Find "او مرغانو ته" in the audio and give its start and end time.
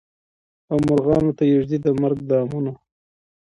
0.71-1.43